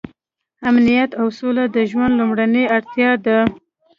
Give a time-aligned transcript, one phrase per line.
[0.69, 3.39] امنیت او سوله د ژوند لومړنۍ اړتیا ده.